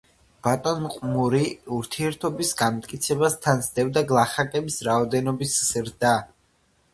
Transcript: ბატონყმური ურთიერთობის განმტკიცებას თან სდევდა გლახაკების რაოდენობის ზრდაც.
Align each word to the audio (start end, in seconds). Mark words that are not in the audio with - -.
ბატონყმური 0.45 1.41
ურთიერთობის 1.75 2.53
განმტკიცებას 2.61 3.35
თან 3.45 3.61
სდევდა 3.67 4.05
გლახაკების 4.13 4.81
რაოდენობის 4.89 5.55
ზრდაც. 5.69 6.35